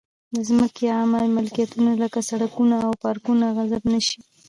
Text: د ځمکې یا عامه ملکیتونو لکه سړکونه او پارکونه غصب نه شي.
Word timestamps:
د 0.33 0.35
ځمکې 0.47 0.81
یا 0.89 0.95
عامه 0.99 1.21
ملکیتونو 1.37 1.91
لکه 2.03 2.19
سړکونه 2.29 2.75
او 2.85 2.91
پارکونه 3.03 3.45
غصب 3.57 3.83
نه 3.93 3.99
شي. 4.07 4.19